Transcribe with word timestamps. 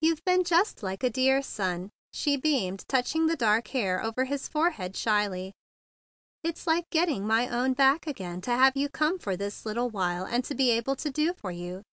"You've 0.00 0.24
been 0.24 0.42
just 0.42 0.82
like 0.82 1.02
a 1.04 1.10
dear 1.10 1.42
son," 1.42 1.90
she 2.14 2.38
beamed, 2.38 2.86
touching 2.88 3.26
the 3.26 3.36
dark 3.36 3.68
hair 3.68 4.02
over 4.02 4.24
his 4.24 4.48
forehead 4.48 4.96
shyly. 4.96 5.52
"It's 6.42 6.66
like 6.66 6.88
get¬ 6.88 7.04
ting 7.04 7.26
my 7.26 7.46
own 7.46 7.74
back 7.74 8.06
again 8.06 8.40
to 8.40 8.52
have 8.52 8.74
you 8.74 8.88
come 8.88 9.18
for 9.18 9.36
this 9.36 9.66
little 9.66 9.90
while, 9.90 10.24
and 10.24 10.42
to 10.46 10.54
be 10.54 10.70
able 10.70 10.96
to 10.96 11.10
do 11.10 11.34
for 11.34 11.50
you. 11.50 11.82